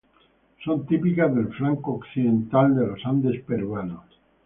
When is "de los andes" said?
2.75-3.39